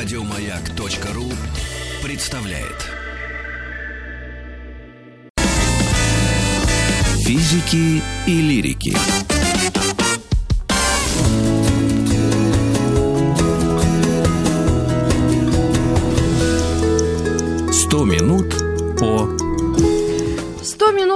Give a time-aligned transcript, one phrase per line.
[0.00, 1.24] Радиомаяк.ру
[2.04, 2.88] представляет.
[7.26, 8.96] Физики и лирики.
[17.72, 18.67] Сто минут по 100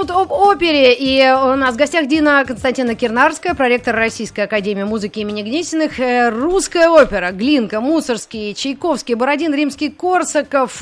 [0.03, 0.93] минут об опере.
[0.93, 5.99] И у нас в гостях Дина Константина Кирнарская, проректор Российской Академии Музыки имени Гнесиных.
[5.99, 7.31] Э, Русская опера.
[7.31, 10.81] Глинка, Мусорский, Чайковский, Бородин, Римский, Корсаков.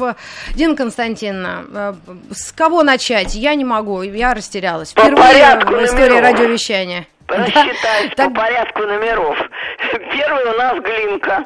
[0.56, 1.94] Дина Константиновна, э,
[2.34, 3.36] с кого начать?
[3.36, 4.94] Я не могу, я растерялась.
[4.94, 6.32] По Впервые порядку в истории номеров.
[6.32, 7.08] радиовещания.
[7.28, 9.38] Рассчитать Так- по порядку номеров.
[10.12, 11.46] Первый у нас Глинка.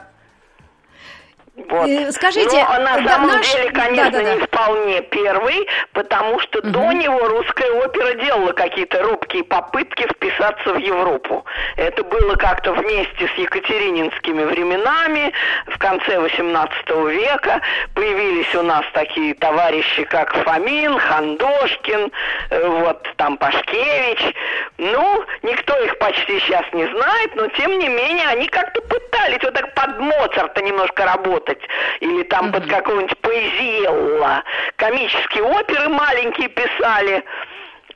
[1.56, 1.88] Вот.
[1.88, 4.34] Э, скажите, Но на да, самом наш- деле, конечно, да-да-да.
[4.36, 10.78] не вполне первый, потому что до него русская опера делала какие-то робкие попытки вписаться в
[10.78, 11.46] Европу.
[11.78, 15.32] Это было как-то вместе с екатерининскими временами,
[15.68, 17.62] в конце XVIII века.
[17.94, 22.12] Появились у нас такие товарищи, как Фомин, Хандошкин,
[22.50, 24.36] э, вот там Пашкевич.
[24.78, 29.54] Ну, никто их почти сейчас не знает, но тем не менее они как-то пытались вот
[29.54, 31.60] так под Моцарта немножко работать.
[32.02, 34.44] Или там под какого-нибудь Поэзиелла.
[34.76, 37.24] Комические оперы маленькие писали.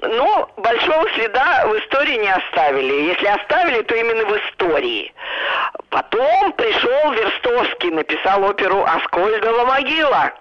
[0.01, 3.09] Но большого следа в истории не оставили.
[3.09, 5.13] Если оставили, то именно в истории.
[5.89, 10.31] Потом пришел Верстовский, написал оперу «Аскольдова могила».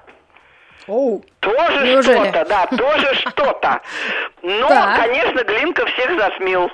[0.88, 1.24] Оу.
[1.40, 2.16] Тоже Неужели?
[2.30, 3.80] что-то, да, тоже что-то.
[4.42, 4.96] Но, Так.
[4.96, 6.70] конечно, Глинка всех засмел.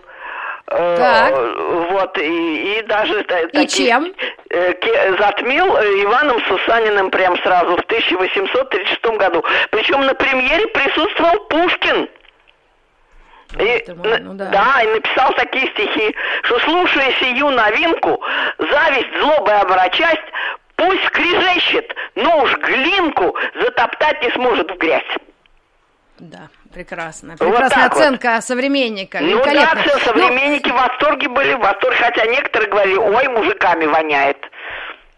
[0.69, 1.91] Э, Так.
[1.93, 3.20] Вот, и, и даже...
[3.20, 4.15] И таких, чем?
[4.51, 9.45] э, затмил э, Иваном Сусаниным прям сразу в 1836 году.
[9.70, 12.09] Причем на премьере присутствовал Пушкин.
[13.59, 14.83] И, ты мой, н- ну да.
[14.83, 18.20] и написал такие стихи, что слушая сию новинку,
[18.59, 20.23] зависть, злоба и оборочасть,
[20.77, 25.17] пусть скрежещет, но уж глинку затоптать не сможет в грязь.
[26.18, 27.30] Да, прекрасно.
[27.30, 27.92] Вот Прекрасная вот.
[27.92, 29.18] оценка современника.
[29.20, 33.86] Ну да, все, Ну, современники в восторге были, в восторге, хотя некоторые говорили, ой, мужиками
[33.86, 34.39] воняет.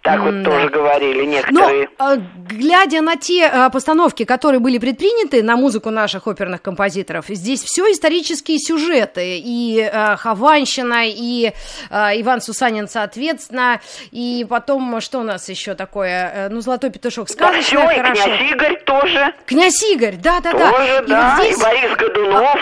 [0.06, 1.88] Так вот тоже говорили Но, некоторые.
[1.98, 2.16] э,
[2.48, 7.90] глядя на те э, постановки, которые были предприняты на музыку наших оперных композиторов, здесь все
[7.90, 9.38] исторические сюжеты.
[9.38, 11.52] И э, Хованщина, и
[11.90, 13.80] Иван Сусанин, соответственно.
[14.10, 16.48] И потом, что у нас еще такое?
[16.50, 18.22] Ну, «Золотой петушок» Да все, и хорошо.
[18.24, 19.34] князь Игорь тоже.
[19.46, 20.70] Князь Игорь, да-да-да.
[20.70, 22.58] Тоже, И да, вот и здесь, Борис Годунов.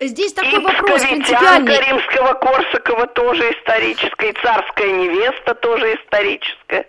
[0.00, 1.86] Здесь И такой вопрос Псковитянка принципиальный.
[1.86, 6.86] римского Корсакова тоже историческая, и царская невеста тоже историческая.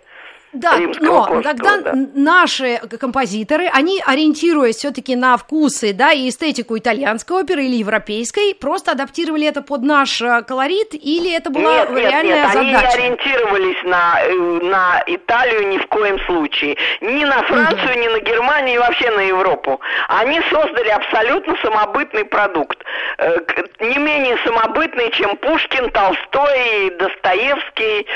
[0.52, 1.92] Да, римского но Корсакова, тогда да.
[2.14, 8.92] наши композиторы, они, ориентируясь все-таки на вкусы, да, и эстетику итальянской оперы или европейской, просто
[8.92, 12.74] адаптировали это под наш э, колорит, или это была Нет, нет, реальная нет, они не
[12.76, 12.98] задача?
[12.98, 14.34] ориентировались на, э,
[14.64, 16.76] на Италию ни в коем случае.
[17.00, 19.80] Ни на Францию, ни на Германию, и вообще на Европу.
[20.08, 22.78] Они создали абсолютно самобытный продукт.
[23.18, 23.36] Э,
[23.80, 28.06] Не менее самобытный, чем Пушкин, Толстой, Достоевский.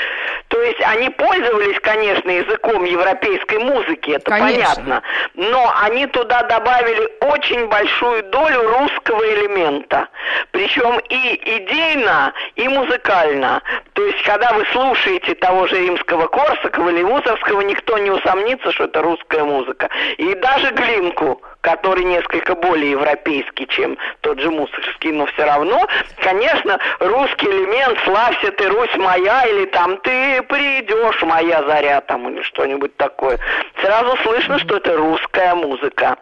[0.55, 4.73] То есть они пользовались, конечно, языком европейской музыки, это Конечно.
[4.73, 5.03] понятно.
[5.33, 10.07] Но они туда добавили очень большую долю русского элемента.
[10.51, 13.61] Причем и идейно, и музыкально.
[13.91, 18.85] То есть, когда вы слушаете того же римского Корсакова или Мусорского, никто не усомнится, что
[18.85, 19.89] это русская музыка.
[20.15, 25.85] И даже Глинку, который несколько более европейский, чем тот же Мусорский, но все равно,
[26.21, 32.41] конечно, русский элемент «Славься ты, Русь моя» или там «Ты придешь, моя заря» там или
[32.43, 33.39] что-нибудь такое.
[33.81, 36.17] Сразу слышно, что это русская музыка.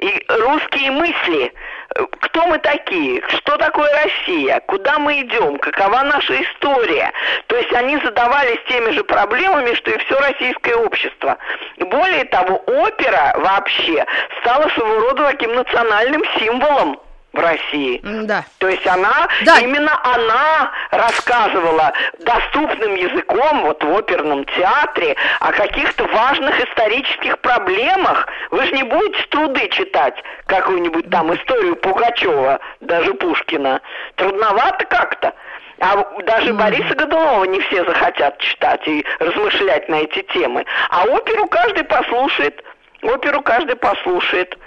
[0.00, 1.52] И русские мысли,
[1.94, 7.12] э, кто мы такие, что такое Россия, куда мы идем, какова наша история.
[7.48, 11.36] То есть они задавались теми же проблемами, что и все российское общество.
[11.76, 14.06] Более того, опера вообще
[14.40, 16.98] стала своего рода таким национальным символом
[17.32, 18.00] в России.
[18.02, 18.44] Да.
[18.58, 19.58] То есть она, Да.
[19.58, 28.26] именно она рассказывала доступным языком, вот в оперном театре, о каких-то важных исторических проблемах.
[28.50, 30.14] Вы же не будете труды читать,
[30.46, 33.80] какую-нибудь там историю Пугачева, даже Пушкина.
[34.16, 35.32] Трудновато как-то.
[35.82, 40.66] А даже Бориса Годунова не все захотят читать и размышлять на эти темы.
[40.90, 42.62] А оперу каждый послушает.
[43.02, 44.58] Оперу каждый послушает.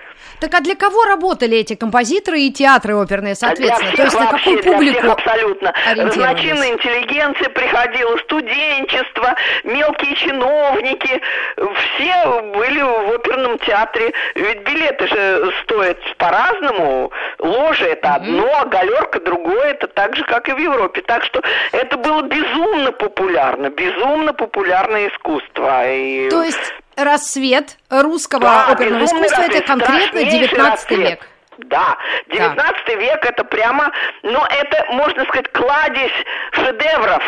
[0.44, 3.80] Так а для кого работали эти композиторы и театры оперные, соответственно?
[3.80, 5.74] Для всех То есть вообще, на какую публику всех абсолютно.
[5.96, 11.22] Разночинная интеллигенция приходила, студенчество, мелкие чиновники,
[11.56, 14.12] все были в оперном театре.
[14.36, 17.14] Ведь билеты же стоят по-разному.
[17.40, 21.04] Ложа это одно, а галерка другое, это так же, как и в Европе.
[21.04, 21.42] Так что
[21.72, 25.90] это было безумно популярно, безумно популярное искусство.
[25.90, 26.30] И...
[26.30, 30.60] То есть рассвет русского Да, оперного искусства это конкретно страшнейший 19
[30.90, 31.00] рассвет.
[31.10, 31.28] век.
[31.58, 31.98] Да,
[32.28, 33.92] 19 век это прямо,
[34.24, 36.12] но это, можно сказать, кладезь
[36.52, 37.24] шедевров.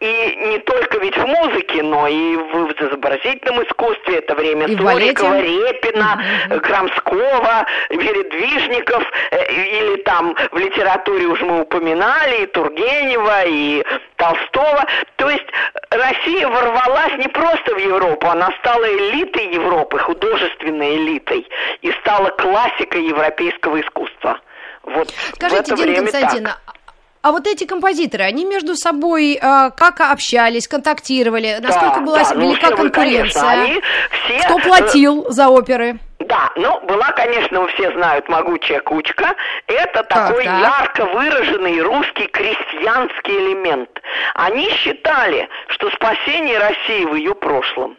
[0.00, 4.18] И не только ведь в музыке, но и в, в изобразительном искусстве.
[4.18, 5.40] Это время И Сурикова.
[5.40, 6.22] Репина,
[6.62, 9.02] Крамского, Передвижников.
[9.30, 13.84] э, Или там в литературе уже мы упоминали и Тургенева, и
[14.16, 14.84] Толстого.
[15.16, 15.46] То есть
[15.90, 21.46] Россия ворвалась не просто в Европу, она стала элитой Европы, художественной элитой,
[21.82, 24.40] и стала классикой европейского искусства.
[24.82, 26.74] Вот в Скажите, это Дина время Константиновна, так.
[27.22, 32.34] а вот эти композиторы, они между собой э, как общались, контактировали, насколько Да, была да,
[32.34, 35.98] ну, велика конечно, конкуренция, они все, кто э, платил за оперы?
[36.20, 39.34] Да, ну, была, конечно, все знают, могучая кучка.
[39.66, 40.60] Это такой так.
[40.60, 43.90] ярко выраженный русский крестьянский элемент.
[44.34, 47.96] Они считали, что спасение России в ее прошлом.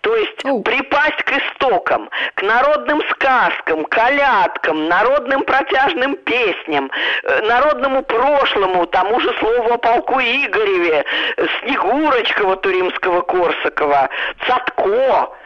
[0.00, 0.62] То есть Оу.
[0.62, 6.90] припасть к истокам, к народным сказкам, колядкам, народным протяжным песням,
[7.22, 11.04] э, народному прошлому, тому же слову о полку Игореве,
[11.36, 14.08] э, Снегурочкова Туримского Корсакова,
[14.46, 15.36] Цатко,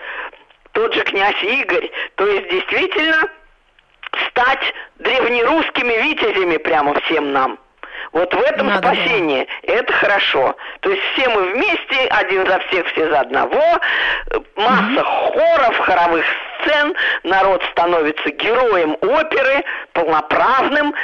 [0.72, 1.90] тот же князь Игорь.
[2.16, 3.28] То есть действительно
[4.28, 7.58] стать древнерусскими витязями прямо всем нам.
[8.14, 9.46] Вот в этом Надо спасение.
[9.64, 10.56] Это хорошо.
[10.80, 13.62] То есть все мы вместе, один за всех, все за одного.
[14.54, 16.24] Масса хоров, хоровых
[16.62, 16.94] сцен.
[17.24, 20.94] Народ становится героем оперы, полноправным,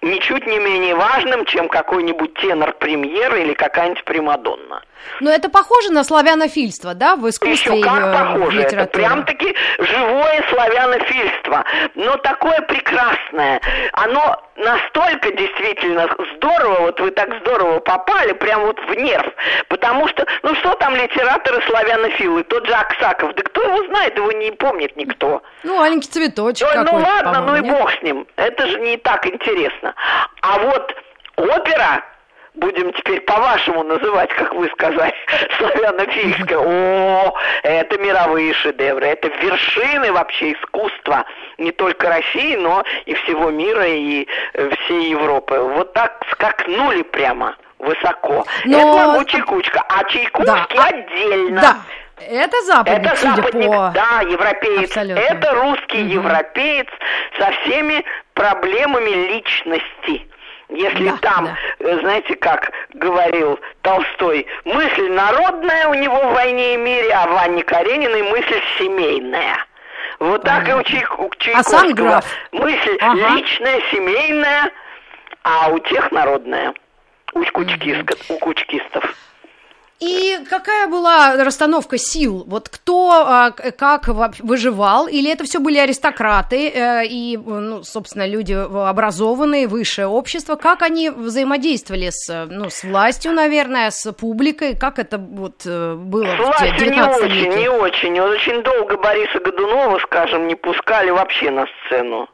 [0.00, 4.82] ничуть не менее важным, чем какой-нибудь тенор премьер или какая-нибудь примадонна.
[5.20, 9.54] Но это похоже на славянофильство, да, в искусстве Еще и как в похоже, это прям-таки
[9.78, 11.64] живое славянофильство,
[11.94, 13.60] но такое прекрасное.
[13.92, 19.32] Оно настолько действительно здорово, вот вы так здорово попали, прям вот в нерв.
[19.68, 24.50] Потому что, ну что там литераторы-славянофилы, тот же Аксаков, да кто его знает, его не
[24.52, 25.42] помнит никто.
[25.62, 27.78] Ну, маленький цветочек Ой, ну какой-то, ладно, ну и нет?
[27.78, 28.26] бог с ним.
[28.36, 29.94] Это же не так интересно.
[30.42, 30.94] А вот
[31.36, 32.04] опера,
[32.54, 35.14] будем теперь по-вашему называть, как вы сказали,
[35.58, 41.24] славянофильская, о, это мировые шедевры, это вершины вообще искусства
[41.58, 45.58] не только России, но и всего мира и э, всей Европы.
[45.58, 48.44] Вот так скакнули прямо высоко.
[48.64, 51.60] Но- Это могучая кучка, а Чайковский Да, отдельно.
[51.60, 51.76] Да,
[52.20, 53.92] это западник, Это судя западник, по...
[53.94, 54.90] да, европеец.
[54.90, 55.20] Абсолютно.
[55.20, 56.86] Это русский европеец
[57.38, 60.28] со всеми проблемами личности.
[60.74, 61.56] Если Да, там, да.
[61.80, 67.36] э, знаете, как говорил Толстой, мысль народная у него в «Войне и мире», а в
[67.36, 69.56] Анне Карениной мысль семейная.
[70.18, 72.24] Вот так и у, Чайк- у А Чайковского граф?
[72.52, 73.34] мысль Ага.
[73.36, 74.70] личная, семейная,
[75.42, 76.72] а у тех народная.
[77.34, 79.14] У, кучкиска- у кучкистов.
[80.02, 82.42] И какая была расстановка сил?
[82.48, 85.06] Вот кто а, как выживал?
[85.06, 90.56] Или это все были аристократы э, и, ну, собственно, люди образованные, высшее общество?
[90.56, 94.76] Как они взаимодействовали с, ну, с властью, наверное, с публикой?
[94.76, 97.60] Как это вот э, было С в властью не 19 очень, веке?
[97.60, 98.20] не очень.
[98.20, 102.28] Очень долго Бориса Годунова, скажем, не пускали вообще на сцену.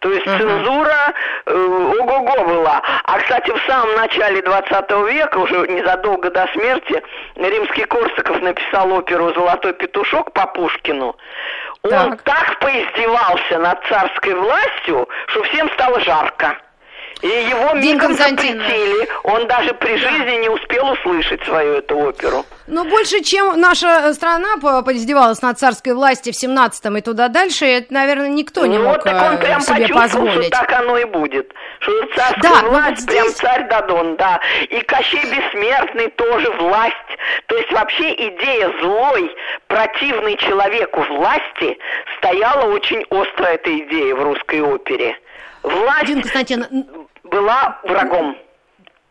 [0.00, 0.38] То есть Ага.
[0.38, 1.14] цензура
[1.46, 1.54] э,
[2.00, 2.80] ого-го была.
[3.04, 7.02] А, кстати, в самом начале 20 века, уже незадолго до смерти,
[7.34, 11.16] римский Корсаков написал оперу «Золотой петушок» по Пушкину.
[11.82, 12.22] Он Так.
[12.22, 16.56] так поиздевался над царской властью, что всем стало жарко.
[17.22, 19.08] И его мигом запретили.
[19.24, 22.44] Он даже при жизни не успел услышать свою эту оперу.
[22.70, 27.64] Ну, больше, чем наша страна по- поиздевалась над царской властью в 17-м и туда дальше,
[27.64, 30.48] это, наверное, никто не ну, мог вот так он э, прям себе позволить.
[30.48, 31.50] что так оно и будет.
[31.80, 34.40] Что царская Да, но власть, вот прям здесь- царь Дадон, да.
[34.68, 36.94] И Кощей Бессмертный тоже власть.
[37.46, 39.34] То есть вообще идея злой,
[39.66, 41.78] противной человеку власти
[42.18, 45.18] стояла очень остро эта идея в русской опере.
[45.62, 46.66] Власть Дин Константин,
[47.24, 48.36] была врагом.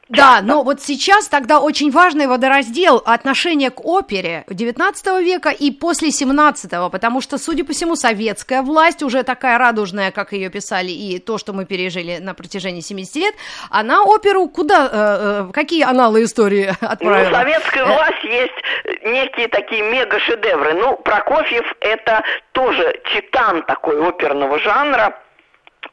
[0.10, 6.12] Да, но вот сейчас тогда очень важный водораздел отношения к опере 19 века и после
[6.12, 11.20] 17 потому что, судя по всему, советская власть, уже такая радужная, как ее писали, и
[11.20, 13.36] то, что мы пережили на протяжении 70 лет,
[13.70, 17.30] она оперу куда, э, э, какие аналы истории отправила?
[17.30, 20.74] Ну, советская власть есть некие такие мега-шедевры.
[20.74, 22.24] Ну, Прокофьев это
[22.54, 25.20] тоже титан такой оперного жанра,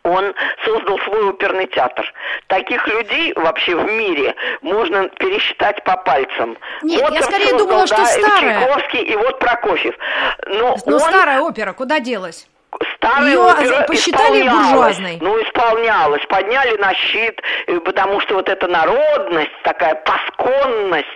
[0.05, 0.35] он
[0.65, 2.13] создал свой оперный театр.
[2.47, 6.57] Таких людей вообще в мире можно пересчитать по пальцам.
[6.83, 8.61] Нет, вот я скорее создал, думала, что да, старая.
[8.61, 9.95] Чайковский и вот Прокофьев.
[10.47, 11.01] Но, Но он...
[11.01, 12.47] старая опера куда делась?
[13.05, 15.19] Старая Ее опера посчитали буржуазной.
[15.21, 21.09] Ну, исполнялась, подняли на щит, э, потому что вот эта народность, такая пасконность,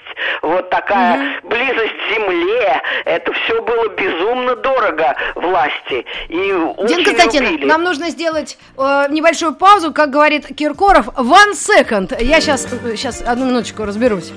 [0.42, 1.49] вот такая угу.
[1.49, 6.04] близость к земле, это все было безумно дорого власти.
[6.28, 7.66] И Дин Константин, любили.
[7.66, 12.14] нам нужно сделать э, небольшую паузу, как говорит Киркоров, one second.
[12.23, 12.66] Я сейчас,
[12.97, 14.33] сейчас одну минуточку разберусь.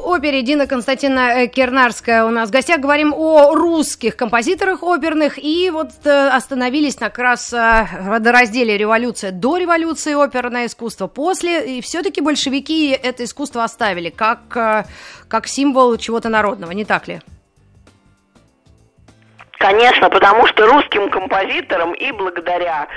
[0.00, 2.80] Опере Дина Константина э, Кернарская у нас в гостях.
[2.80, 5.38] Говорим о русских композиторах оперных.
[5.42, 11.06] И вот э, остановились как раз э, водоразделе революция до революции оперное искусство.
[11.06, 11.78] После.
[11.78, 14.86] И все-таки большевики это искусство оставили как,
[15.28, 17.20] как символ чего-то народного, не так ли?
[19.62, 22.88] Конечно, потому что русским композиторам и благодаря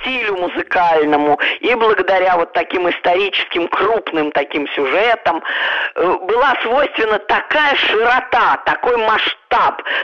[0.00, 5.42] стилю музыкальному, и благодаря вот таким историческим крупным таким сюжетам
[5.94, 9.45] э, была свойственна такая широта, такой масштаб,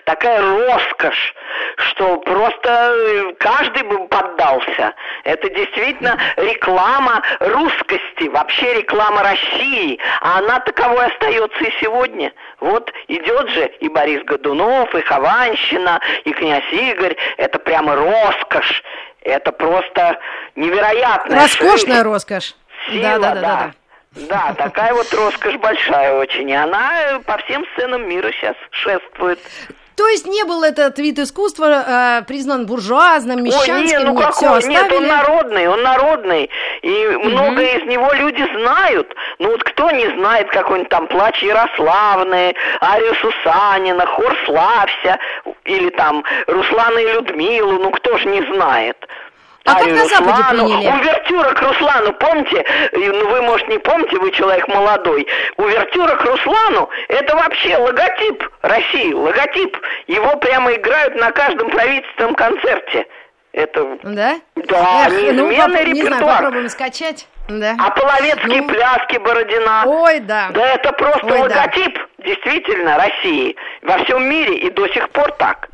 [0.04, 1.34] такая роскошь,
[1.76, 4.94] что просто э, каждый бы поддался.
[5.24, 12.32] Это действительно реклама русскости, вообще реклама России, а она таковой остается и сегодня.
[12.60, 18.82] Вот идет же и Борис Годунов, и Хованщина, и князь Игорь, это прямо роскошь,
[19.22, 20.18] это просто
[20.56, 22.02] невероятная Роскошная жизнь.
[22.02, 22.54] роскошь.
[22.88, 23.40] Сила, да, да, да, да.
[23.40, 23.70] да.
[24.14, 29.38] Да, такая вот роскошь большая очень, и она по всем сценам мира сейчас шествует.
[29.96, 31.84] То есть не был этот вид искусства
[32.20, 33.74] э, признан буржуазным, мещанским?
[33.74, 34.64] Ой, нет, ну нет, какой?
[34.64, 36.50] Нет, он народный, он народный.
[36.82, 37.28] И угу.
[37.28, 39.14] много из него люди знают.
[39.38, 45.18] Ну вот кто не знает какой-нибудь там плач Ярославны, Арию Сусанина, Хор Слався,
[45.64, 48.96] или там Руслана и Людмилу, ну кто же не знает.
[49.64, 50.88] А как на Западе приняли?
[50.88, 52.64] Увертюра к Руслану, помните?
[52.92, 55.26] Ну, вы, может, не помните, вы человек молодой.
[55.56, 59.76] Увертюра к Руслану– это вообще логотип России, логотип.
[60.08, 63.06] Его прямо играют на каждом правительственном концерте.
[63.52, 63.98] Это...
[64.02, 64.40] Да?
[64.56, 65.94] Да, Эх, неизменный ну, репертуар.
[65.94, 67.28] Не знаю, попробуем скачать.
[67.48, 67.76] Да.
[67.78, 68.68] А половецкие ну...
[68.68, 69.84] пляски Бородина.
[69.86, 70.48] Ой, да.
[70.52, 72.24] Да это просто Ой, логотип, да.
[72.24, 73.56] действительно, России.
[73.82, 75.68] Во всем мире и до сих пор так.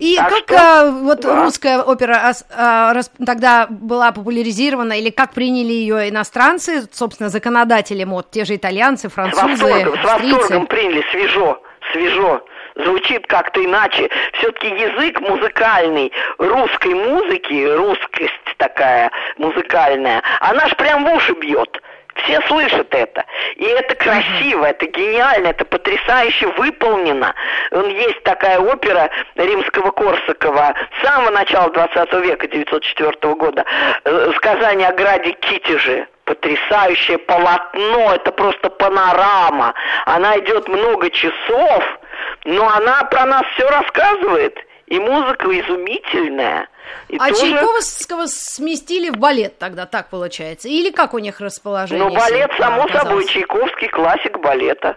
[0.00, 1.44] И так как что, а, вот да.
[1.44, 8.04] русская опера а, а, рас, тогда была популяризирована, или как приняли ее иностранцы, собственно, законодатели
[8.04, 12.42] мод, те же итальянцы, французы, С восторгом, с восторгом приняли, свежо, свежо
[12.76, 14.08] звучит как-то иначе.
[14.34, 21.80] Все-таки язык музыкальный русской музыки, русскость такая музыкальная, она ж прям в уши бьет.
[22.24, 23.24] Все слышат это.
[23.56, 27.34] И это красиво, это гениально, это потрясающе выполнено.
[27.72, 33.64] Есть такая опера римского Корсакова с самого начала 20 века, 904 года,
[34.04, 39.74] э, «Сказание о граде Китеже» потрясающее полотно, это просто панорама.
[40.06, 41.84] Она идет много часов,
[42.44, 44.56] но она про нас все рассказывает.
[44.90, 46.68] И музыка изумительная.
[47.08, 47.52] И а тоже...
[47.52, 50.68] Чайковского сместили в балет тогда, так получается?
[50.68, 52.04] Или как у них расположение?
[52.04, 53.08] Ну, балет, само оказалось?
[53.08, 54.96] собой, Чайковский классик балета.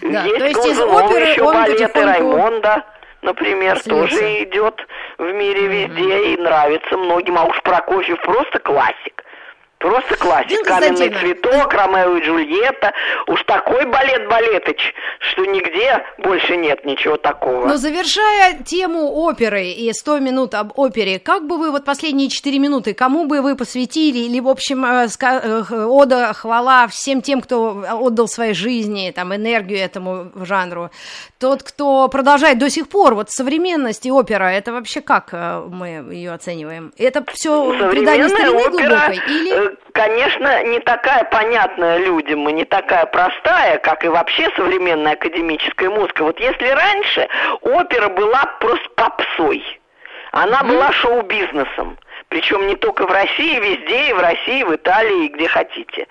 [0.00, 2.08] Да, есть, то есть из оперы еще балеты потихоньку...
[2.08, 2.84] Раймонда,
[3.20, 4.08] например, Слился.
[4.08, 4.80] тоже идет
[5.18, 6.34] в мире везде mm-hmm.
[6.34, 7.36] и нравится многим.
[7.36, 9.22] А уж Прокофьев просто классик.
[9.84, 10.64] Просто классик.
[10.64, 12.94] Каменный цветок, Ромео и Джульетта.
[13.26, 17.66] Уж такой балет балетыч, что нигде больше нет ничего такого.
[17.66, 22.58] Но завершая тему оперы и 100 минут об опере, как бы вы вот последние 4
[22.58, 27.84] минуты, кому бы вы посвятили, или, в общем, э, э, ода, хвала всем тем, кто
[27.86, 30.90] отдал своей жизни, там, энергию этому жанру,
[31.38, 35.88] тот, кто продолжает до сих пор, вот современность и опера, это вообще как э, мы
[36.10, 36.94] ее оцениваем?
[36.96, 39.20] Это все предание старины опера, глубокой?
[39.28, 45.90] Или конечно, не такая понятная людям и не такая простая, как и вообще современная академическая
[45.90, 46.24] музыка.
[46.24, 47.28] Вот если раньше
[47.60, 49.62] опера была просто попсой,
[50.32, 50.68] она mm-hmm.
[50.68, 51.96] была шоу-бизнесом,
[52.28, 56.08] Причем не только в России, везде, и в России, в Италии, где хотите.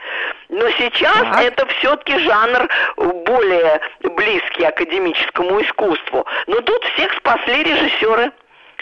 [0.47, 1.41] Но сейчас так.
[1.41, 6.25] это все-таки жанр более близкий академическому искусству.
[6.47, 8.31] Но тут всех спасли режиссеры.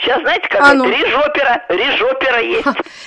[0.01, 0.85] Сейчас знаете, как а, ну.
[0.85, 2.65] Режопера, режопера есть.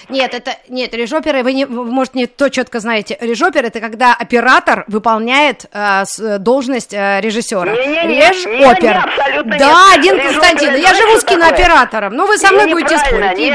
[0.09, 3.19] Нет, это нет, режопера, вы, не, может, не то четко знаете.
[3.21, 7.73] Режопер это когда оператор выполняет э, с, должность э, режиссера.
[7.73, 8.83] Не, не, не, Режопер.
[8.83, 10.03] Не, не, абсолютно да, нет.
[10.03, 12.15] Дин Константин, я живу с кинооператором.
[12.15, 13.51] Ну, вы со мной будете спорить, не,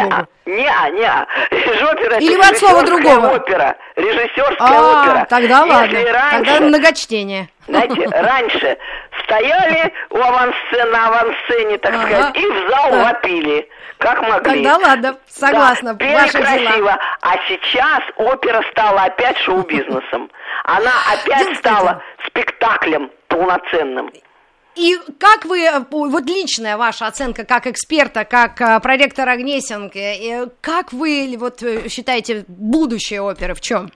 [0.45, 3.35] не, не, режопера Или вы от слова другого?
[3.35, 5.27] опера, режиссерская а, опера.
[5.29, 5.99] тогда ладно,
[6.31, 7.49] тогда многочтение.
[7.67, 8.77] Знаете, раньше
[9.29, 12.07] стояли у авансцены, на авансцене, так ага.
[12.07, 13.03] сказать, и в зал да.
[13.03, 14.63] вопили, как могли.
[14.63, 16.75] Тогда ладно, согласна, да, ваши красиво.
[16.75, 16.99] Дела.
[17.21, 20.31] А сейчас опера стала опять шоу-бизнесом.
[20.63, 24.11] Она опять стала спектаклем полноценным.
[24.75, 31.35] И как вы, вот личная ваша оценка как эксперта, как э, проректора Гнесинки, как вы
[31.37, 33.91] вот э, считаете будущее оперы в чем?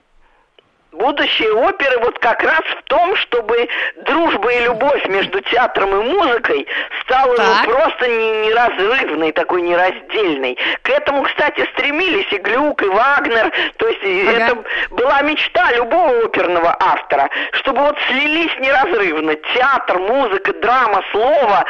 [0.94, 3.68] Будущее оперы вот как раз в том, чтобы
[4.06, 6.68] дружба и любовь между театром и музыкой
[7.02, 10.56] стала ну, просто не, неразрывной, такой нераздельной.
[10.82, 13.52] К этому, кстати, стремились и Глюк, и Вагнер.
[13.76, 14.44] То есть ага.
[14.44, 21.64] это была мечта любого оперного автора, чтобы вот слились неразрывно театр, музыка, драма, слово,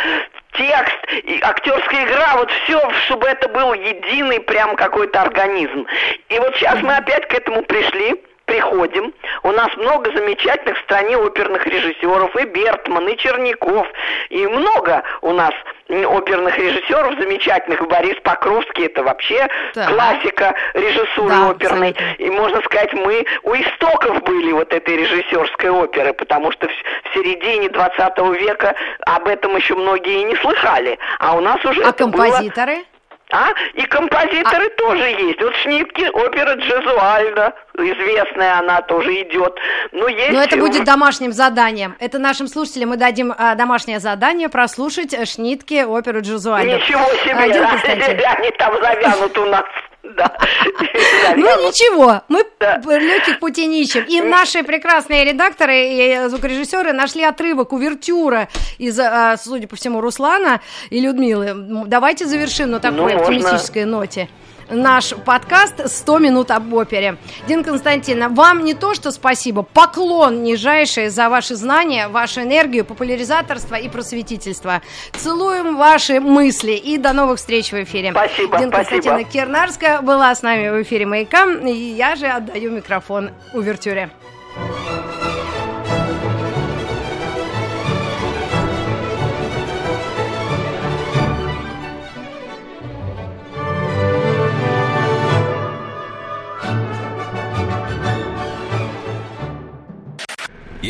[0.53, 5.87] текст, и актерская игра, вот все, чтобы это был единый прям какой-то организм.
[6.29, 11.17] И вот сейчас мы опять к этому пришли приходим, у нас много замечательных в стране
[11.17, 13.87] оперных режиссеров, и Бертман, и Черняков,
[14.31, 15.53] и много у нас
[15.89, 17.87] оперных режиссеров замечательных.
[17.87, 19.89] Борис Покровский это вообще так.
[19.89, 21.91] классика режиссуры да, оперной.
[21.91, 22.23] Абсолютно.
[22.23, 27.15] И можно сказать, мы у истоков были вот этой режиссерской оперы, потому что в, в
[27.15, 28.75] середине 20 века
[29.07, 30.99] об этом еще многие не слыхали.
[31.19, 32.77] А у нас уже а композиторы?
[32.77, 32.85] Было...
[33.33, 33.51] А?
[33.75, 34.79] И композиторы а...
[34.79, 35.41] тоже есть.
[35.41, 39.59] Вот Шнитке опера Джезуальда, известная она тоже идет.
[39.93, 40.33] Но, есть...
[40.33, 41.97] Но это будет домашним заданием.
[42.01, 46.77] Это нашим слушателям мы дадим а, домашнее задание прослушать Шнитке оперу Джезуальда.
[46.77, 49.65] Ничего себе, а, они там завянут у нас.
[50.17, 50.37] Да.
[51.37, 52.81] Ну ничего, мы да.
[52.85, 54.05] легких путей не ищем.
[54.05, 60.61] И наши прекрасные редакторы и звукорежиссеры нашли отрывок увертюра из, а, судя по всему, Руслана
[60.91, 61.85] и Людмилы.
[61.87, 64.29] Давайте завершим на такой ну, оптимистической ноте
[64.71, 67.17] наш подкаст «100 минут об опере».
[67.47, 73.75] Дин Константин, вам не то что спасибо, поклон нижайший за ваши знания, вашу энергию, популяризаторство
[73.75, 74.83] и просветительство.
[75.13, 78.11] Целуем ваши мысли и до новых встреч в эфире.
[78.13, 78.73] Спасибо, Дин спасибо.
[78.73, 84.11] Константина Кирнарская была с нами в эфире «Маяка», и я же отдаю микрофон Увертюре.